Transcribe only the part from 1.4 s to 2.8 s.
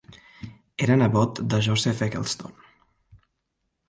de Joseph Eggleston.